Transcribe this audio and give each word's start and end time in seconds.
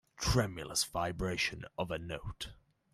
Tremulous 0.17 0.83
vibration 0.83 1.63
of 1.77 1.91
a 1.91 1.99
note. 1.99 2.53